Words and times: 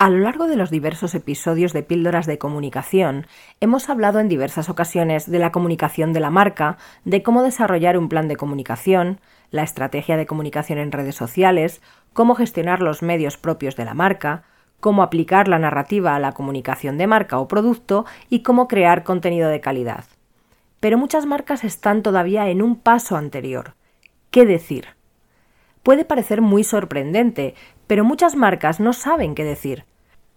A 0.00 0.08
lo 0.08 0.16
largo 0.16 0.46
de 0.46 0.56
los 0.56 0.70
diversos 0.70 1.14
episodios 1.14 1.74
de 1.74 1.82
Píldoras 1.82 2.24
de 2.24 2.38
Comunicación, 2.38 3.26
hemos 3.60 3.90
hablado 3.90 4.18
en 4.18 4.30
diversas 4.30 4.70
ocasiones 4.70 5.30
de 5.30 5.38
la 5.38 5.52
comunicación 5.52 6.14
de 6.14 6.20
la 6.20 6.30
marca, 6.30 6.78
de 7.04 7.22
cómo 7.22 7.42
desarrollar 7.42 7.98
un 7.98 8.08
plan 8.08 8.26
de 8.26 8.36
comunicación, 8.36 9.20
la 9.50 9.62
estrategia 9.62 10.16
de 10.16 10.24
comunicación 10.24 10.78
en 10.78 10.90
redes 10.90 11.16
sociales, 11.16 11.82
cómo 12.14 12.34
gestionar 12.34 12.80
los 12.80 13.02
medios 13.02 13.36
propios 13.36 13.76
de 13.76 13.84
la 13.84 13.92
marca, 13.92 14.44
cómo 14.80 15.02
aplicar 15.02 15.48
la 15.48 15.58
narrativa 15.58 16.16
a 16.16 16.18
la 16.18 16.32
comunicación 16.32 16.96
de 16.96 17.06
marca 17.06 17.38
o 17.38 17.46
producto 17.46 18.06
y 18.30 18.42
cómo 18.42 18.68
crear 18.68 19.04
contenido 19.04 19.50
de 19.50 19.60
calidad. 19.60 20.06
Pero 20.80 20.96
muchas 20.96 21.26
marcas 21.26 21.62
están 21.62 22.02
todavía 22.02 22.48
en 22.48 22.62
un 22.62 22.76
paso 22.76 23.18
anterior. 23.18 23.74
¿Qué 24.30 24.46
decir? 24.46 24.86
Puede 25.82 26.06
parecer 26.06 26.40
muy 26.40 26.64
sorprendente, 26.64 27.54
pero 27.90 28.04
muchas 28.04 28.36
marcas 28.36 28.78
no 28.78 28.92
saben 28.92 29.34
qué 29.34 29.42
decir. 29.42 29.84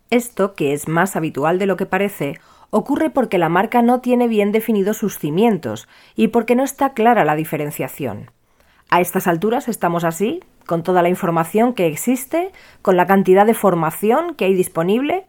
Esto, 0.09 0.55
que 0.55 0.73
es 0.73 0.87
más 0.87 1.15
habitual 1.15 1.59
de 1.59 1.67
lo 1.67 1.77
que 1.77 1.85
parece, 1.85 2.39
ocurre 2.71 3.11
porque 3.11 3.37
la 3.37 3.47
marca 3.47 3.83
no 3.83 4.01
tiene 4.01 4.27
bien 4.27 4.51
definidos 4.51 4.97
sus 4.97 5.19
cimientos 5.19 5.87
y 6.15 6.29
porque 6.29 6.55
no 6.55 6.63
está 6.63 6.93
clara 6.93 7.25
la 7.25 7.35
diferenciación. 7.35 8.31
A 8.89 9.01
estas 9.01 9.27
alturas 9.27 9.67
estamos 9.67 10.03
así, 10.03 10.39
con 10.65 10.81
toda 10.81 11.03
la 11.03 11.09
información 11.09 11.75
que 11.75 11.85
existe, 11.85 12.51
con 12.81 12.97
la 12.97 13.05
cantidad 13.05 13.45
de 13.45 13.53
formación 13.53 14.33
que 14.33 14.45
hay 14.45 14.55
disponible, 14.55 15.27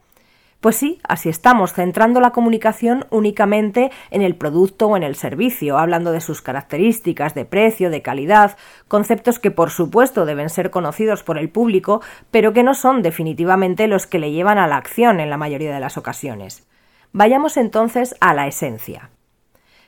pues 0.65 0.77
sí, 0.77 0.99
así 1.07 1.29
estamos, 1.29 1.75
centrando 1.75 2.23
la 2.23 2.31
comunicación 2.31 3.05
únicamente 3.11 3.91
en 4.11 4.23
el 4.23 4.35
producto 4.35 4.87
o 4.87 4.97
en 4.97 5.03
el 5.03 5.15
servicio, 5.15 5.77
hablando 5.77 6.11
de 6.11 6.23
sus 6.23 6.41
características, 6.41 7.35
de 7.35 7.45
precio, 7.45 7.91
de 7.91 8.01
calidad, 8.01 8.57
conceptos 8.89 9.39
que 9.39 9.51
por 9.51 9.69
supuesto 9.69 10.25
deben 10.25 10.49
ser 10.49 10.71
conocidos 10.71 11.23
por 11.23 11.37
el 11.37 11.51
público, 11.51 12.01
pero 12.31 12.55
que 12.55 12.63
no 12.63 12.73
son 12.73 13.03
definitivamente 13.03 13.89
los 13.89 14.07
que 14.07 14.19
le 14.19 14.33
llevan 14.33 14.57
a 14.57 14.67
la 14.67 14.79
acción 14.79 15.21
en 15.21 15.29
la 15.29 15.37
mayoría 15.37 15.75
de 15.75 15.81
las 15.81 15.99
ocasiones. 15.99 16.67
Vayamos 17.13 17.59
entonces 17.59 18.15
a 18.23 18.33
la 18.33 18.47
esencia. 18.47 19.11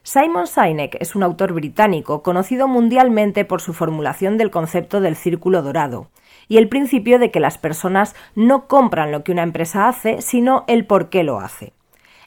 Simon 0.07 0.47
Sinek 0.47 0.97
es 1.01 1.17
un 1.17 1.25
autor 1.25 1.53
británico 1.53 2.23
conocido 2.23 2.69
mundialmente 2.69 3.45
por 3.45 3.61
su 3.61 3.75
formulación 3.75 4.39
del 4.39 4.53
concepto 4.53 5.01
del 5.01 5.17
círculo 5.17 5.63
dorado, 5.63 6.13
y 6.47 6.59
el 6.59 6.69
principio 6.69 7.19
de 7.19 7.33
que 7.33 7.41
las 7.41 7.59
personas 7.59 8.15
no 8.37 8.69
compran 8.69 9.11
lo 9.11 9.25
que 9.25 9.33
una 9.33 9.43
empresa 9.43 9.89
hace, 9.89 10.23
sino 10.23 10.63
el 10.69 10.87
por 10.87 11.09
qué 11.09 11.25
lo 11.25 11.41
hace. 11.41 11.73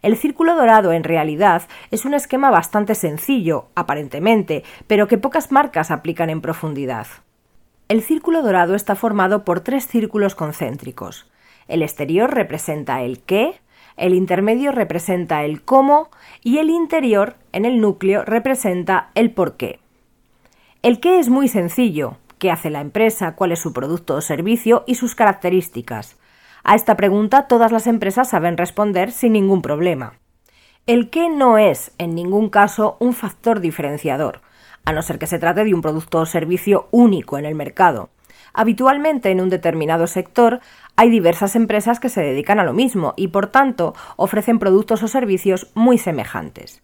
El 0.02 0.18
círculo 0.18 0.58
dorado 0.58 0.92
en 0.92 1.06
realidad 1.06 1.70
es 1.90 2.04
un 2.04 2.14
esquema 2.14 2.52
bastante 2.52 2.96
sencillo, 2.96 3.68
aparentemente, 3.76 4.66
pero 4.88 5.08
que 5.08 5.18
pocas 5.18 5.50
marcas 5.50 5.90
aplican 5.90 6.30
en 6.30 6.42
profundidad. 6.42 7.08
El 7.88 8.02
círculo 8.02 8.42
dorado 8.42 8.76
está 8.76 8.96
formado 8.96 9.46
por 9.46 9.62
tres 9.62 9.88
círculos 9.88 10.36
concéntricos. 10.36 11.32
El 11.70 11.82
exterior 11.82 12.30
representa 12.34 13.04
el 13.04 13.22
qué, 13.22 13.62
el 14.00 14.14
intermedio 14.14 14.72
representa 14.72 15.44
el 15.44 15.62
cómo 15.62 16.10
y 16.42 16.58
el 16.58 16.70
interior, 16.70 17.36
en 17.52 17.66
el 17.66 17.82
núcleo, 17.82 18.24
representa 18.24 19.12
el 19.14 19.32
por 19.32 19.58
qué. 19.58 19.80
El 20.82 21.00
qué 21.00 21.20
es 21.20 21.30
muy 21.30 21.48
sencillo, 21.48 22.18
qué 22.40 22.50
hace 22.50 22.70
la 22.70 22.82
empresa, 22.82 23.36
cuál 23.36 23.52
es 23.52 23.60
su 23.60 23.74
producto 23.74 24.16
o 24.16 24.22
servicio 24.22 24.84
y 24.88 24.96
sus 24.96 25.14
características. 25.14 26.18
A 26.64 26.76
esta 26.76 26.96
pregunta 26.96 27.48
todas 27.48 27.72
las 27.72 27.88
empresas 27.88 28.30
saben 28.30 28.58
responder 28.58 29.12
sin 29.12 29.34
ningún 29.34 29.62
problema. 29.62 30.14
El 30.88 31.10
qué 31.10 31.30
no 31.30 31.58
es, 31.58 31.92
en 31.98 32.16
ningún 32.16 32.50
caso, 32.50 32.98
un 33.00 33.14
factor 33.14 33.60
diferenciador, 33.60 34.42
a 34.86 34.94
no 34.94 35.02
ser 35.02 35.20
que 35.20 35.28
se 35.28 35.40
trate 35.40 35.64
de 35.64 35.74
un 35.74 35.82
producto 35.82 36.20
o 36.20 36.26
servicio 36.26 36.88
único 36.92 37.38
en 37.38 37.46
el 37.46 37.56
mercado. 37.56 38.10
Habitualmente 38.54 39.30
en 39.32 39.42
un 39.42 39.50
determinado 39.50 40.08
sector 40.08 40.60
hay 40.96 41.10
diversas 41.10 41.56
empresas 41.56 42.00
que 42.00 42.10
se 42.10 42.22
dedican 42.22 42.60
a 42.60 42.64
lo 42.64 42.74
mismo 42.74 43.14
y 43.16 43.30
por 43.30 43.48
tanto 43.48 43.94
ofrecen 44.16 44.60
productos 44.60 45.04
o 45.04 45.08
servicios 45.08 45.72
muy 45.76 45.98
semejantes. 45.98 46.82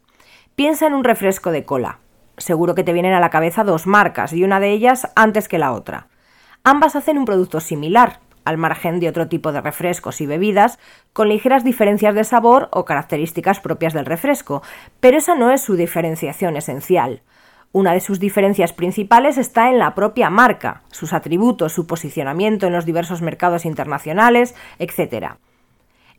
Piensa 0.55 0.87
en 0.87 0.93
un 0.93 1.03
refresco 1.03 1.51
de 1.51 1.65
cola. 1.65 1.99
Seguro 2.37 2.75
que 2.75 2.83
te 2.83 2.93
vienen 2.93 3.13
a 3.13 3.19
la 3.19 3.29
cabeza 3.29 3.63
dos 3.63 3.87
marcas 3.87 4.33
y 4.33 4.43
una 4.43 4.59
de 4.59 4.71
ellas 4.71 5.09
antes 5.15 5.47
que 5.47 5.57
la 5.57 5.73
otra. 5.73 6.07
Ambas 6.63 6.95
hacen 6.95 7.17
un 7.17 7.25
producto 7.25 7.59
similar, 7.59 8.19
al 8.45 8.57
margen 8.57 8.99
de 8.99 9.09
otro 9.09 9.27
tipo 9.27 9.51
de 9.51 9.61
refrescos 9.61 10.21
y 10.21 10.25
bebidas, 10.25 10.79
con 11.13 11.29
ligeras 11.29 11.63
diferencias 11.63 12.15
de 12.15 12.23
sabor 12.23 12.69
o 12.71 12.85
características 12.85 13.59
propias 13.59 13.93
del 13.93 14.05
refresco, 14.05 14.61
pero 14.99 15.17
esa 15.17 15.35
no 15.35 15.51
es 15.51 15.61
su 15.61 15.75
diferenciación 15.75 16.55
esencial. 16.55 17.21
Una 17.75 17.91
de 17.91 17.99
sus 17.99 18.21
diferencias 18.21 18.71
principales 18.71 19.37
está 19.37 19.69
en 19.69 19.79
la 19.79 19.95
propia 19.95 20.29
marca, 20.29 20.83
sus 20.91 21.11
atributos, 21.11 21.73
su 21.73 21.87
posicionamiento 21.87 22.67
en 22.67 22.71
los 22.71 22.85
diversos 22.85 23.21
mercados 23.21 23.65
internacionales, 23.65 24.55
etc. 24.79 25.33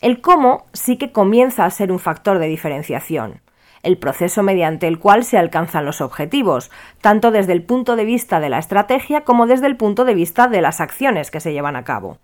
El 0.02 0.20
cómo 0.20 0.66
sí 0.74 0.98
que 0.98 1.12
comienza 1.12 1.64
a 1.64 1.70
ser 1.70 1.92
un 1.92 1.98
factor 1.98 2.38
de 2.40 2.48
diferenciación 2.48 3.40
el 3.82 3.96
proceso 3.96 4.42
mediante 4.42 4.86
el 4.86 4.98
cual 4.98 5.24
se 5.24 5.38
alcanzan 5.38 5.86
los 5.86 6.02
objetivos, 6.02 6.70
tanto 7.00 7.30
desde 7.30 7.54
el 7.54 7.62
punto 7.62 7.96
de 7.96 8.04
vista 8.04 8.38
de 8.38 8.50
la 8.50 8.58
estrategia 8.58 9.22
como 9.22 9.46
desde 9.46 9.66
el 9.66 9.78
punto 9.78 10.04
de 10.04 10.14
vista 10.14 10.48
de 10.48 10.60
las 10.60 10.82
acciones 10.82 11.30
que 11.30 11.40
se 11.40 11.54
llevan 11.54 11.76
a 11.76 11.84
cabo. 11.84 12.18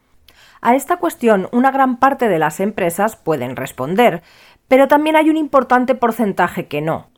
A 0.61 0.75
esta 0.75 0.99
cuestión 0.99 1.49
una 1.53 1.71
gran 1.71 1.97
parte 1.97 2.29
de 2.29 2.39
las 2.39 2.61
empresas 2.61 3.17
pueden 3.17 3.57
responder, 3.57 4.23
pero 4.69 4.89
también 4.89 5.17
hay 5.17 5.31
un 5.31 5.39
importante 5.39 5.95
porcentaje 5.95 6.67
que 6.67 6.83
no. 6.83 7.12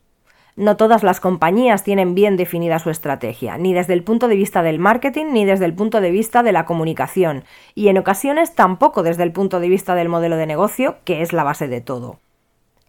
No 0.57 0.77
todas 0.77 1.03
las 1.03 1.19
compañías 1.19 1.83
tienen 1.83 2.15
bien 2.15 2.37
definida 2.37 2.79
su 2.79 2.89
estrategia, 2.89 3.59
ni 3.59 3.75
desde 3.75 3.93
el 3.93 4.05
punto 4.05 4.29
de 4.29 4.37
vista 4.37 4.63
del 4.63 4.79
marketing 4.79 5.27
ni 5.33 5.45
desde 5.45 5.65
el 5.65 5.75
punto 5.75 6.01
de 6.01 6.13
vista 6.13 6.45
de 6.45 6.53
la 6.53 6.65
comunicación, 6.65 7.43
y 7.75 7.89
en 7.89 7.99
ocasiones 7.99 8.55
tampoco 8.55 9.03
desde 9.03 9.25
el 9.25 9.33
punto 9.33 9.59
de 9.59 9.69
vista 9.69 9.97
del 9.97 10.09
modelo 10.09 10.37
de 10.37 10.47
negocio, 10.47 10.97
que 11.05 11.23
es 11.23 11.33
la 11.33 11.43
base 11.43 11.67
de 11.67 11.81
todo. 11.81 12.21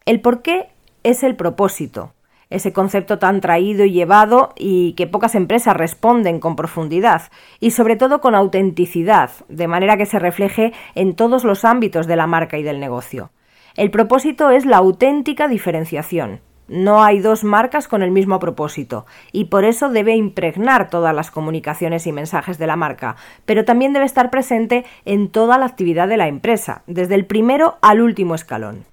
El 0.06 0.22
por 0.22 0.44
qué 0.44 0.68
es 1.02 1.24
el 1.24 1.36
propósito, 1.36 2.14
ese 2.52 2.72
concepto 2.72 3.18
tan 3.18 3.42
traído 3.42 3.84
y 3.84 3.92
llevado 3.92 4.54
y 4.56 4.94
que 4.94 5.08
pocas 5.08 5.34
empresas 5.34 5.76
responden 5.76 6.40
con 6.40 6.56
profundidad 6.56 7.24
y 7.60 7.72
sobre 7.72 7.96
todo 7.96 8.22
con 8.22 8.36
autenticidad, 8.36 9.32
de 9.50 9.68
manera 9.68 9.98
que 9.98 10.06
se 10.06 10.20
refleje 10.20 10.72
en 10.94 11.16
todos 11.16 11.44
los 11.44 11.66
ámbitos 11.66 12.06
de 12.06 12.16
la 12.16 12.28
marca 12.28 12.60
y 12.60 12.64
del 12.64 12.80
negocio. 12.80 13.32
El 13.76 13.90
propósito 13.90 14.52
es 14.52 14.68
la 14.68 14.78
auténtica 14.78 15.48
diferenciación. 15.48 16.42
No 16.68 17.04
hay 17.04 17.20
dos 17.20 17.44
marcas 17.44 17.88
con 17.88 18.02
el 18.02 18.10
mismo 18.10 18.40
propósito 18.40 19.06
y 19.32 19.46
por 19.46 19.66
eso 19.66 19.90
debe 19.90 20.16
impregnar 20.16 20.90
todas 20.90 21.14
las 21.14 21.30
comunicaciones 21.30 22.08
y 22.08 22.12
mensajes 22.12 22.58
de 22.58 22.66
la 22.66 22.76
marca, 22.76 23.18
pero 23.46 23.66
también 23.66 23.94
debe 23.94 24.06
estar 24.06 24.32
presente 24.32 24.84
en 25.06 25.30
toda 25.30 25.60
la 25.60 25.68
actividad 25.68 26.08
de 26.08 26.18
la 26.18 26.28
empresa, 26.28 26.82
desde 26.88 27.14
el 27.16 27.26
primero 27.26 27.78
al 27.82 28.02
último 28.02 28.34
escalón. 28.34 28.86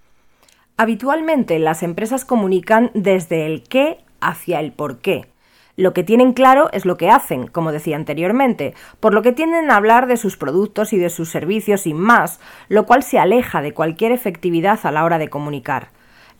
Habitualmente 0.76 1.58
las 1.58 1.82
empresas 1.82 2.26
comunican 2.26 2.90
desde 2.92 3.46
el 3.46 3.62
qué 3.62 3.98
hacia 4.20 4.60
el 4.60 4.72
por 4.72 4.98
qué. 4.98 5.26
Lo 5.76 5.94
que 5.94 6.04
tienen 6.04 6.34
claro 6.34 6.68
es 6.72 6.84
lo 6.84 6.98
que 6.98 7.08
hacen, 7.08 7.46
como 7.46 7.72
decía 7.72 7.96
anteriormente, 7.96 8.74
por 9.00 9.14
lo 9.14 9.22
que 9.22 9.32
tienden 9.32 9.70
a 9.70 9.76
hablar 9.76 10.06
de 10.06 10.18
sus 10.18 10.36
productos 10.36 10.92
y 10.92 10.98
de 10.98 11.08
sus 11.08 11.30
servicios 11.30 11.82
sin 11.82 11.98
más, 11.98 12.38
lo 12.68 12.84
cual 12.84 13.02
se 13.02 13.18
aleja 13.18 13.62
de 13.62 13.72
cualquier 13.72 14.12
efectividad 14.12 14.80
a 14.82 14.90
la 14.90 15.04
hora 15.04 15.16
de 15.16 15.30
comunicar. 15.30 15.88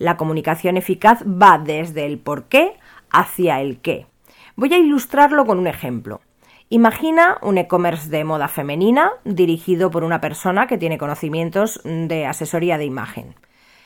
La 0.03 0.17
comunicación 0.17 0.75
eficaz 0.75 1.23
va 1.23 1.57
desde 1.57 2.05
el 2.05 2.19
por 2.19 2.49
qué 2.49 2.73
hacia 3.09 3.61
el 3.61 3.79
qué. 3.79 4.05
Voy 4.57 4.73
a 4.73 4.77
ilustrarlo 4.77 5.45
con 5.45 5.59
un 5.59 5.65
ejemplo. 5.65 6.19
Imagina 6.67 7.37
un 7.41 7.57
e-commerce 7.57 8.09
de 8.09 8.25
moda 8.25 8.49
femenina 8.49 9.11
dirigido 9.23 9.91
por 9.91 10.03
una 10.03 10.19
persona 10.19 10.67
que 10.67 10.77
tiene 10.77 10.97
conocimientos 10.97 11.79
de 11.85 12.25
asesoría 12.25 12.77
de 12.77 12.83
imagen. 12.83 13.35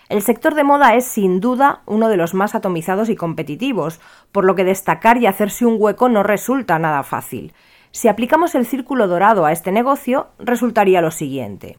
El 0.09 0.23
sector 0.23 0.55
de 0.55 0.63
moda 0.63 0.95
es 0.95 1.05
sin 1.05 1.39
duda 1.39 1.83
uno 1.85 2.09
de 2.09 2.17
los 2.17 2.33
más 2.33 2.55
atomizados 2.55 3.09
y 3.09 3.15
competitivos, 3.15 3.99
por 4.31 4.43
lo 4.43 4.55
que 4.55 4.63
destacar 4.63 5.19
y 5.19 5.27
hacerse 5.27 5.67
un 5.67 5.75
hueco 5.77 6.09
no 6.09 6.23
resulta 6.23 6.79
nada 6.79 7.03
fácil. 7.03 7.53
Si 7.91 8.07
aplicamos 8.07 8.55
el 8.55 8.65
círculo 8.65 9.07
dorado 9.07 9.45
a 9.45 9.51
este 9.51 9.71
negocio, 9.71 10.29
resultaría 10.39 10.99
lo 11.01 11.11
siguiente. 11.11 11.77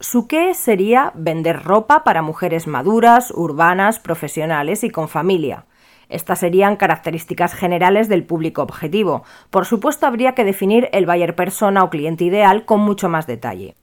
Su 0.00 0.26
qué 0.26 0.54
sería 0.54 1.12
vender 1.14 1.62
ropa 1.62 2.04
para 2.04 2.22
mujeres 2.22 2.66
maduras, 2.66 3.30
urbanas, 3.30 3.98
profesionales 3.98 4.82
y 4.82 4.88
con 4.88 5.08
familia. 5.08 5.66
Estas 6.08 6.40
serían 6.40 6.76
características 6.76 7.52
generales 7.52 8.08
del 8.08 8.24
público 8.24 8.62
objetivo. 8.62 9.24
Por 9.50 9.66
supuesto, 9.66 10.06
habría 10.06 10.34
que 10.34 10.44
definir 10.44 10.88
el 10.92 11.04
buyer 11.04 11.36
persona 11.36 11.84
o 11.84 11.90
cliente 11.90 12.24
ideal 12.24 12.64
con 12.64 12.80
mucho 12.80 13.10
más 13.10 13.26
detalle. 13.26 13.76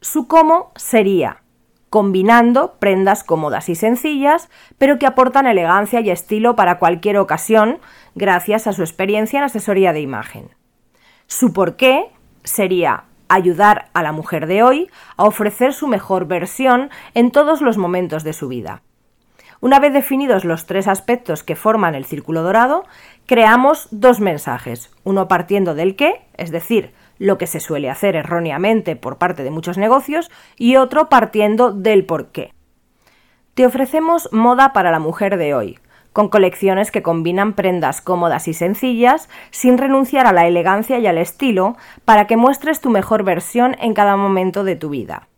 Su 0.00 0.26
cómo 0.26 0.72
sería 0.74 1.42
combinando 1.90 2.74
prendas 2.80 3.22
cómodas 3.22 3.68
y 3.68 3.76
sencillas, 3.76 4.48
pero 4.78 4.98
que 4.98 5.06
aportan 5.06 5.46
elegancia 5.46 6.00
y 6.00 6.10
estilo 6.10 6.56
para 6.56 6.78
cualquier 6.78 7.18
ocasión, 7.18 7.78
gracias 8.16 8.66
a 8.66 8.72
su 8.72 8.82
experiencia 8.82 9.38
en 9.38 9.44
asesoría 9.44 9.92
de 9.92 10.00
imagen. 10.00 10.56
Su 11.26 11.52
porqué 11.52 12.10
sería 12.42 13.04
ayudar 13.34 13.88
a 13.94 14.02
la 14.02 14.12
mujer 14.12 14.46
de 14.46 14.62
hoy 14.62 14.90
a 15.16 15.24
ofrecer 15.24 15.72
su 15.72 15.86
mejor 15.86 16.26
versión 16.26 16.90
en 17.14 17.30
todos 17.30 17.62
los 17.62 17.78
momentos 17.78 18.24
de 18.24 18.32
su 18.32 18.48
vida. 18.48 18.82
Una 19.60 19.78
vez 19.78 19.92
definidos 19.92 20.44
los 20.44 20.66
tres 20.66 20.88
aspectos 20.88 21.44
que 21.44 21.54
forman 21.54 21.94
el 21.94 22.04
círculo 22.04 22.42
dorado, 22.42 22.84
creamos 23.26 23.86
dos 23.92 24.18
mensajes, 24.20 24.90
uno 25.04 25.28
partiendo 25.28 25.74
del 25.74 25.94
qué, 25.94 26.26
es 26.36 26.50
decir, 26.50 26.92
lo 27.18 27.38
que 27.38 27.46
se 27.46 27.60
suele 27.60 27.88
hacer 27.88 28.16
erróneamente 28.16 28.96
por 28.96 29.18
parte 29.18 29.44
de 29.44 29.50
muchos 29.50 29.78
negocios, 29.78 30.30
y 30.56 30.76
otro 30.76 31.08
partiendo 31.08 31.72
del 31.72 32.04
por 32.04 32.32
qué. 32.32 32.52
Te 33.54 33.64
ofrecemos 33.64 34.28
moda 34.32 34.72
para 34.72 34.90
la 34.90 34.98
mujer 34.98 35.36
de 35.36 35.54
hoy, 35.54 35.78
con 36.12 36.28
colecciones 36.28 36.90
que 36.90 37.02
combinan 37.02 37.54
prendas 37.54 38.00
cómodas 38.00 38.48
y 38.48 38.54
sencillas, 38.54 39.28
sin 39.50 39.78
renunciar 39.78 40.26
a 40.26 40.32
la 40.32 40.46
elegancia 40.46 40.98
y 40.98 41.06
al 41.06 41.18
estilo, 41.18 41.76
para 42.04 42.26
que 42.26 42.36
muestres 42.36 42.80
tu 42.80 42.90
mejor 42.90 43.24
versión 43.24 43.76
en 43.80 43.94
cada 43.94 44.16
momento 44.16 44.64
de 44.64 44.76
tu 44.76 44.90
vida. 44.90 45.28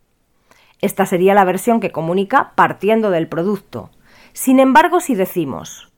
Esta 0.81 1.07
sería 1.07 1.35
la 1.35 1.45
versión 1.45 1.81
que 1.81 1.93
comunica 1.93 2.53
partiendo 2.57 3.11
del 3.11 3.29
producto. 3.29 3.91
Sin 4.33 4.61
embargo, 4.61 5.01
si 5.01 5.15
decimos, 5.15 5.93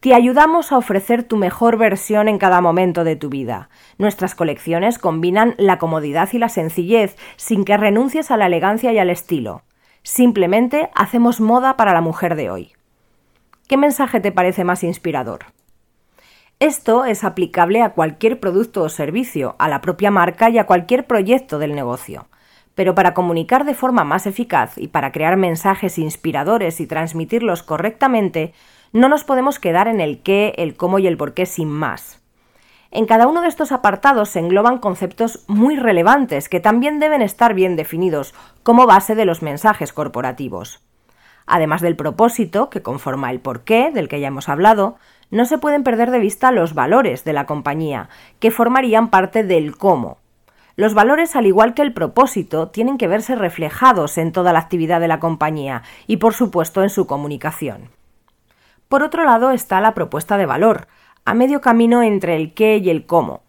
te 0.00 0.14
ayudamos 0.14 0.72
a 0.72 0.78
ofrecer 0.78 1.24
tu 1.24 1.36
mejor 1.36 1.76
versión 1.76 2.26
en 2.26 2.38
cada 2.38 2.62
momento 2.62 3.04
de 3.04 3.16
tu 3.16 3.28
vida. 3.28 3.68
Nuestras 3.98 4.34
colecciones 4.34 4.98
combinan 4.98 5.54
la 5.58 5.76
comodidad 5.76 6.30
y 6.32 6.38
la 6.38 6.48
sencillez 6.48 7.16
sin 7.36 7.66
que 7.66 7.76
renuncies 7.76 8.30
a 8.30 8.38
la 8.38 8.46
elegancia 8.46 8.92
y 8.94 8.98
al 8.98 9.10
estilo. 9.10 9.62
Simplemente 10.02 10.88
hacemos 10.94 11.42
moda 11.42 11.76
para 11.76 11.92
la 11.92 12.00
mujer 12.00 12.34
de 12.34 12.48
hoy. 12.48 12.72
¿Qué 13.70 13.76
mensaje 13.76 14.18
te 14.18 14.32
parece 14.32 14.64
más 14.64 14.82
inspirador? 14.82 15.44
Esto 16.58 17.04
es 17.04 17.22
aplicable 17.22 17.82
a 17.82 17.90
cualquier 17.90 18.40
producto 18.40 18.82
o 18.82 18.88
servicio, 18.88 19.54
a 19.60 19.68
la 19.68 19.80
propia 19.80 20.10
marca 20.10 20.50
y 20.50 20.58
a 20.58 20.66
cualquier 20.66 21.06
proyecto 21.06 21.60
del 21.60 21.76
negocio. 21.76 22.26
Pero 22.74 22.96
para 22.96 23.14
comunicar 23.14 23.64
de 23.64 23.74
forma 23.74 24.02
más 24.02 24.26
eficaz 24.26 24.76
y 24.76 24.88
para 24.88 25.12
crear 25.12 25.36
mensajes 25.36 25.98
inspiradores 25.98 26.80
y 26.80 26.88
transmitirlos 26.88 27.62
correctamente, 27.62 28.54
no 28.92 29.08
nos 29.08 29.22
podemos 29.22 29.60
quedar 29.60 29.86
en 29.86 30.00
el 30.00 30.20
qué, 30.20 30.52
el 30.56 30.76
cómo 30.76 30.98
y 30.98 31.06
el 31.06 31.16
por 31.16 31.32
qué 31.32 31.46
sin 31.46 31.68
más. 31.68 32.20
En 32.90 33.06
cada 33.06 33.28
uno 33.28 33.40
de 33.40 33.46
estos 33.46 33.70
apartados 33.70 34.30
se 34.30 34.40
engloban 34.40 34.78
conceptos 34.78 35.44
muy 35.46 35.76
relevantes 35.76 36.48
que 36.48 36.58
también 36.58 36.98
deben 36.98 37.22
estar 37.22 37.54
bien 37.54 37.76
definidos 37.76 38.34
como 38.64 38.88
base 38.88 39.14
de 39.14 39.26
los 39.26 39.42
mensajes 39.42 39.92
corporativos. 39.92 40.80
Además 41.52 41.80
del 41.80 41.96
propósito, 41.96 42.70
que 42.70 42.80
conforma 42.80 43.32
el 43.32 43.40
porqué, 43.40 43.90
del 43.92 44.06
que 44.06 44.20
ya 44.20 44.28
hemos 44.28 44.48
hablado, 44.48 44.98
no 45.32 45.46
se 45.46 45.58
pueden 45.58 45.82
perder 45.82 46.12
de 46.12 46.20
vista 46.20 46.52
los 46.52 46.74
valores 46.74 47.24
de 47.24 47.32
la 47.32 47.44
compañía, 47.44 48.08
que 48.38 48.52
formarían 48.52 49.10
parte 49.10 49.42
del 49.42 49.76
cómo. 49.76 50.18
Los 50.76 50.94
valores, 50.94 51.34
al 51.34 51.46
igual 51.46 51.74
que 51.74 51.82
el 51.82 51.92
propósito, 51.92 52.68
tienen 52.68 52.98
que 52.98 53.08
verse 53.08 53.34
reflejados 53.34 54.16
en 54.16 54.30
toda 54.30 54.52
la 54.52 54.60
actividad 54.60 55.00
de 55.00 55.08
la 55.08 55.18
compañía 55.18 55.82
y, 56.06 56.18
por 56.18 56.34
supuesto, 56.34 56.84
en 56.84 56.88
su 56.88 57.08
comunicación. 57.08 57.90
Por 58.88 59.02
otro 59.02 59.24
lado 59.24 59.50
está 59.50 59.80
la 59.80 59.92
propuesta 59.92 60.38
de 60.38 60.46
valor, 60.46 60.86
a 61.24 61.34
medio 61.34 61.60
camino 61.60 62.04
entre 62.04 62.36
el 62.36 62.54
qué 62.54 62.76
y 62.76 62.90
el 62.90 63.06
cómo. 63.06 63.42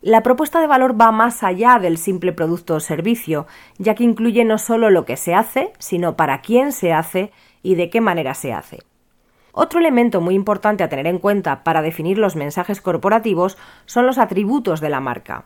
La 0.00 0.22
propuesta 0.22 0.60
de 0.60 0.68
valor 0.68 0.98
va 0.98 1.10
más 1.10 1.42
allá 1.42 1.80
del 1.80 1.98
simple 1.98 2.32
producto 2.32 2.76
o 2.76 2.80
servicio, 2.80 3.48
ya 3.78 3.96
que 3.96 4.04
incluye 4.04 4.44
no 4.44 4.58
solo 4.58 4.90
lo 4.90 5.04
que 5.04 5.16
se 5.16 5.34
hace, 5.34 5.72
sino 5.80 6.14
para 6.14 6.40
quién 6.40 6.70
se 6.70 6.92
hace 6.92 7.32
y 7.68 7.74
de 7.74 7.90
qué 7.90 8.00
manera 8.00 8.32
se 8.32 8.54
hace. 8.54 8.78
Otro 9.52 9.78
elemento 9.78 10.22
muy 10.22 10.34
importante 10.34 10.82
a 10.82 10.88
tener 10.88 11.06
en 11.06 11.18
cuenta 11.18 11.64
para 11.64 11.82
definir 11.82 12.16
los 12.16 12.34
mensajes 12.34 12.80
corporativos 12.80 13.58
son 13.84 14.06
los 14.06 14.16
atributos 14.16 14.80
de 14.80 14.88
la 14.88 15.00
marca. 15.00 15.44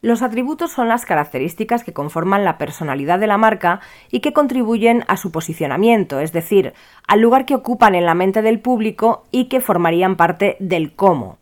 Los 0.00 0.22
atributos 0.22 0.72
son 0.72 0.88
las 0.88 1.04
características 1.04 1.84
que 1.84 1.92
conforman 1.92 2.44
la 2.44 2.56
personalidad 2.56 3.18
de 3.18 3.26
la 3.26 3.36
marca 3.36 3.80
y 4.10 4.20
que 4.20 4.32
contribuyen 4.32 5.04
a 5.06 5.18
su 5.18 5.32
posicionamiento, 5.32 6.18
es 6.20 6.32
decir, 6.32 6.72
al 7.06 7.20
lugar 7.20 7.44
que 7.44 7.56
ocupan 7.56 7.94
en 7.94 8.06
la 8.06 8.14
mente 8.14 8.40
del 8.40 8.60
público 8.60 9.24
y 9.30 9.50
que 9.50 9.60
formarían 9.60 10.16
parte 10.16 10.56
del 10.60 10.94
cómo. 10.94 11.36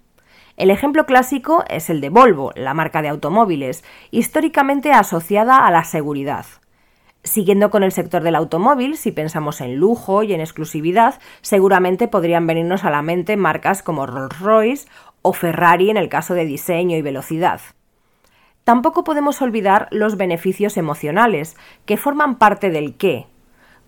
El 0.56 0.70
ejemplo 0.70 1.06
clásico 1.06 1.62
es 1.68 1.90
el 1.90 2.00
de 2.00 2.08
Volvo, 2.08 2.50
la 2.56 2.74
marca 2.74 3.02
de 3.02 3.08
automóviles, 3.08 3.84
históricamente 4.10 4.92
asociada 4.92 5.64
a 5.64 5.70
la 5.70 5.84
seguridad. 5.84 6.46
Siguiendo 7.24 7.70
con 7.70 7.84
el 7.84 7.92
sector 7.92 8.22
del 8.22 8.34
automóvil, 8.34 8.96
si 8.96 9.12
pensamos 9.12 9.60
en 9.60 9.76
lujo 9.76 10.24
y 10.24 10.32
en 10.32 10.40
exclusividad, 10.40 11.20
seguramente 11.40 12.08
podrían 12.08 12.48
venirnos 12.48 12.84
a 12.84 12.90
la 12.90 13.02
mente 13.02 13.36
marcas 13.36 13.82
como 13.82 14.06
Rolls-Royce 14.06 14.88
o 15.22 15.32
Ferrari 15.32 15.88
en 15.88 15.96
el 15.96 16.08
caso 16.08 16.34
de 16.34 16.44
diseño 16.46 16.96
y 16.96 17.02
velocidad. 17.02 17.60
Tampoco 18.64 19.04
podemos 19.04 19.40
olvidar 19.40 19.86
los 19.92 20.16
beneficios 20.16 20.76
emocionales, 20.76 21.56
que 21.86 21.96
forman 21.96 22.38
parte 22.38 22.70
del 22.70 22.96
qué. 22.96 23.26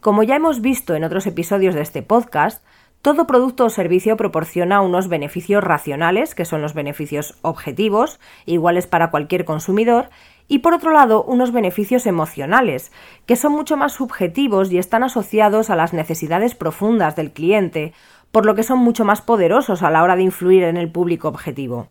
Como 0.00 0.22
ya 0.22 0.36
hemos 0.36 0.60
visto 0.60 0.94
en 0.94 1.02
otros 1.02 1.26
episodios 1.26 1.74
de 1.74 1.80
este 1.80 2.02
podcast, 2.02 2.64
todo 3.02 3.26
producto 3.26 3.66
o 3.66 3.70
servicio 3.70 4.16
proporciona 4.16 4.80
unos 4.80 5.08
beneficios 5.08 5.62
racionales, 5.62 6.34
que 6.34 6.44
son 6.44 6.62
los 6.62 6.72
beneficios 6.72 7.36
objetivos, 7.42 8.18
iguales 8.46 8.86
para 8.86 9.10
cualquier 9.10 9.44
consumidor, 9.44 10.08
y 10.48 10.58
por 10.58 10.74
otro 10.74 10.92
lado 10.92 11.22
unos 11.24 11.52
beneficios 11.52 12.06
emocionales, 12.06 12.92
que 13.26 13.36
son 13.36 13.52
mucho 13.52 13.76
más 13.76 13.92
subjetivos 13.92 14.70
y 14.72 14.78
están 14.78 15.02
asociados 15.02 15.70
a 15.70 15.76
las 15.76 15.92
necesidades 15.92 16.54
profundas 16.54 17.16
del 17.16 17.32
cliente, 17.32 17.92
por 18.30 18.46
lo 18.46 18.54
que 18.54 18.62
son 18.62 18.78
mucho 18.78 19.04
más 19.04 19.22
poderosos 19.22 19.82
a 19.82 19.90
la 19.90 20.02
hora 20.02 20.16
de 20.16 20.22
influir 20.22 20.64
en 20.64 20.76
el 20.76 20.90
público 20.90 21.28
objetivo. 21.28 21.88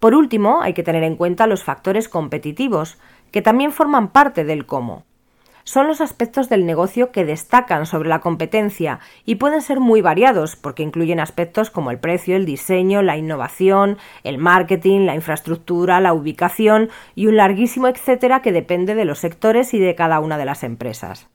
Por 0.00 0.14
último, 0.14 0.60
hay 0.62 0.74
que 0.74 0.82
tener 0.82 1.02
en 1.02 1.16
cuenta 1.16 1.46
los 1.46 1.64
factores 1.64 2.08
competitivos, 2.08 2.98
que 3.30 3.42
también 3.42 3.72
forman 3.72 4.08
parte 4.08 4.44
del 4.44 4.66
cómo. 4.66 5.04
Son 5.66 5.88
los 5.88 6.02
aspectos 6.02 6.50
del 6.50 6.66
negocio 6.66 7.10
que 7.10 7.24
destacan 7.24 7.86
sobre 7.86 8.10
la 8.10 8.20
competencia 8.20 9.00
y 9.24 9.36
pueden 9.36 9.62
ser 9.62 9.80
muy 9.80 10.02
variados 10.02 10.56
porque 10.56 10.82
incluyen 10.82 11.20
aspectos 11.20 11.70
como 11.70 11.90
el 11.90 11.98
precio, 11.98 12.36
el 12.36 12.44
diseño, 12.44 13.00
la 13.00 13.16
innovación, 13.16 13.96
el 14.24 14.36
marketing, 14.36 15.06
la 15.06 15.14
infraestructura, 15.14 16.00
la 16.00 16.12
ubicación 16.12 16.90
y 17.14 17.28
un 17.28 17.38
larguísimo 17.38 17.88
etcétera 17.88 18.42
que 18.42 18.52
depende 18.52 18.94
de 18.94 19.06
los 19.06 19.20
sectores 19.20 19.72
y 19.72 19.78
de 19.78 19.94
cada 19.94 20.20
una 20.20 20.36
de 20.36 20.44
las 20.44 20.64
empresas. 20.64 21.28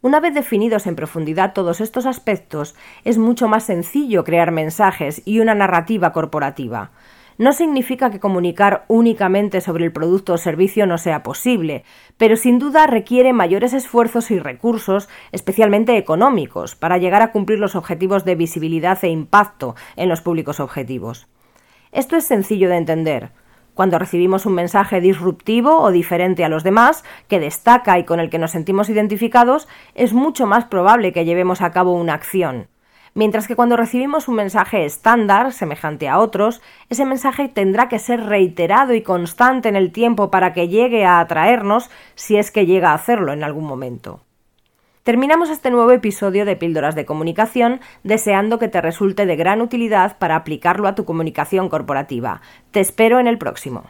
Una 0.00 0.20
vez 0.20 0.32
definidos 0.32 0.86
en 0.86 0.94
profundidad 0.94 1.52
todos 1.52 1.80
estos 1.80 2.06
aspectos, 2.06 2.76
es 3.04 3.18
mucho 3.18 3.48
más 3.48 3.64
sencillo 3.64 4.22
crear 4.22 4.52
mensajes 4.52 5.22
y 5.24 5.40
una 5.40 5.56
narrativa 5.56 6.12
corporativa. 6.12 6.92
No 7.40 7.54
significa 7.54 8.10
que 8.10 8.20
comunicar 8.20 8.84
únicamente 8.86 9.62
sobre 9.62 9.86
el 9.86 9.92
producto 9.92 10.34
o 10.34 10.36
servicio 10.36 10.84
no 10.84 10.98
sea 10.98 11.22
posible, 11.22 11.84
pero 12.18 12.36
sin 12.36 12.58
duda 12.58 12.86
requiere 12.86 13.32
mayores 13.32 13.72
esfuerzos 13.72 14.30
y 14.30 14.38
recursos, 14.38 15.08
especialmente 15.32 15.96
económicos, 15.96 16.76
para 16.76 16.98
llegar 16.98 17.22
a 17.22 17.32
cumplir 17.32 17.58
los 17.58 17.76
objetivos 17.76 18.26
de 18.26 18.34
visibilidad 18.34 19.02
e 19.02 19.08
impacto 19.08 19.74
en 19.96 20.10
los 20.10 20.20
públicos 20.20 20.60
objetivos. 20.60 21.28
Esto 21.92 22.14
es 22.18 22.26
sencillo 22.26 22.68
de 22.68 22.76
entender. 22.76 23.30
Cuando 23.72 23.98
recibimos 23.98 24.44
un 24.44 24.52
mensaje 24.52 25.00
disruptivo 25.00 25.80
o 25.80 25.90
diferente 25.90 26.44
a 26.44 26.50
los 26.50 26.62
demás, 26.62 27.04
que 27.26 27.40
destaca 27.40 27.98
y 27.98 28.04
con 28.04 28.20
el 28.20 28.28
que 28.28 28.38
nos 28.38 28.50
sentimos 28.50 28.90
identificados, 28.90 29.66
es 29.94 30.12
mucho 30.12 30.46
más 30.46 30.66
probable 30.66 31.14
que 31.14 31.24
llevemos 31.24 31.62
a 31.62 31.72
cabo 31.72 31.94
una 31.94 32.12
acción 32.12 32.68
mientras 33.14 33.46
que 33.46 33.56
cuando 33.56 33.76
recibimos 33.76 34.28
un 34.28 34.36
mensaje 34.36 34.84
estándar, 34.84 35.52
semejante 35.52 36.08
a 36.08 36.18
otros, 36.18 36.60
ese 36.88 37.04
mensaje 37.04 37.48
tendrá 37.48 37.88
que 37.88 37.98
ser 37.98 38.24
reiterado 38.24 38.94
y 38.94 39.02
constante 39.02 39.68
en 39.68 39.76
el 39.76 39.92
tiempo 39.92 40.30
para 40.30 40.52
que 40.52 40.68
llegue 40.68 41.04
a 41.04 41.20
atraernos 41.20 41.90
si 42.14 42.36
es 42.36 42.50
que 42.50 42.66
llega 42.66 42.90
a 42.90 42.94
hacerlo 42.94 43.32
en 43.32 43.44
algún 43.44 43.64
momento. 43.64 44.20
Terminamos 45.02 45.48
este 45.48 45.70
nuevo 45.70 45.90
episodio 45.92 46.44
de 46.44 46.56
Píldoras 46.56 46.94
de 46.94 47.06
Comunicación 47.06 47.80
deseando 48.04 48.58
que 48.58 48.68
te 48.68 48.82
resulte 48.82 49.24
de 49.24 49.34
gran 49.34 49.62
utilidad 49.62 50.18
para 50.18 50.36
aplicarlo 50.36 50.86
a 50.86 50.94
tu 50.94 51.06
comunicación 51.06 51.70
corporativa. 51.70 52.42
Te 52.70 52.80
espero 52.80 53.18
en 53.18 53.26
el 53.26 53.38
próximo. 53.38 53.84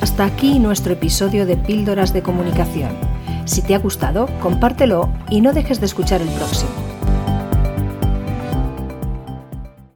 Hasta 0.00 0.24
aquí 0.24 0.58
nuestro 0.58 0.94
episodio 0.94 1.46
de 1.46 1.56
Píldoras 1.56 2.12
de 2.12 2.22
Comunicación. 2.22 3.13
Si 3.44 3.62
te 3.62 3.74
ha 3.74 3.78
gustado, 3.78 4.28
compártelo 4.40 5.12
y 5.30 5.40
no 5.40 5.52
dejes 5.52 5.80
de 5.80 5.86
escuchar 5.86 6.22
el 6.22 6.28
próximo. 6.28 6.83